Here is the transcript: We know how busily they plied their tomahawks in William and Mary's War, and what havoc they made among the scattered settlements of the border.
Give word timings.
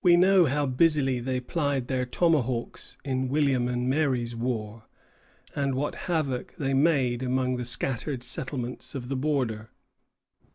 We 0.03 0.17
know 0.17 0.45
how 0.47 0.65
busily 0.65 1.19
they 1.19 1.39
plied 1.39 1.85
their 1.85 2.07
tomahawks 2.07 2.97
in 3.05 3.29
William 3.29 3.67
and 3.67 3.87
Mary's 3.87 4.35
War, 4.35 4.85
and 5.55 5.75
what 5.75 5.93
havoc 6.09 6.55
they 6.57 6.73
made 6.73 7.21
among 7.21 7.57
the 7.57 7.65
scattered 7.65 8.23
settlements 8.23 8.95
of 8.95 9.09
the 9.09 9.15
border. 9.15 9.69